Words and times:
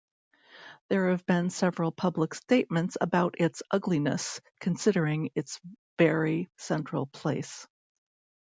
There 0.89 1.11
have 1.11 1.27
been 1.27 1.51
several 1.51 1.91
public 1.91 2.33
statements 2.33 2.97
about 2.99 3.35
its 3.39 3.61
ugliness, 3.69 4.41
considering 4.59 5.29
its 5.35 5.59
very 5.99 6.49
central 6.57 7.05
place. 7.05 7.67